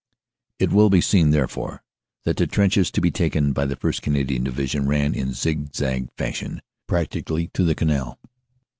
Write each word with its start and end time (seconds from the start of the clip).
"It 0.57 0.71
will 0.71 0.89
be 0.89 0.99
seen, 0.99 1.29
therefore, 1.29 1.83
that 2.23 2.35
the 2.37 2.47
trenches 2.47 2.89
to 2.89 2.99
be 3.01 3.11
taken 3.11 3.53
by 3.53 3.65
the 3.67 3.75
1st. 3.75 4.01
Canadian 4.01 4.43
Division 4.43 4.87
ran, 4.87 5.13
in 5.13 5.31
zig 5.35 5.75
zag 5.75 6.09
fashion, 6.17 6.63
practically 6.87 7.49
to 7.49 7.63
the 7.63 7.75
canal. 7.75 8.17